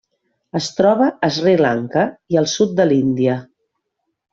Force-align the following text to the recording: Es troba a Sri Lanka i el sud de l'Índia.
Es 0.59 0.69
troba 0.77 1.09
a 1.27 1.29
Sri 1.37 1.55
Lanka 1.61 2.09
i 2.37 2.43
el 2.45 2.51
sud 2.59 2.77
de 2.83 2.91
l'Índia. 2.93 3.41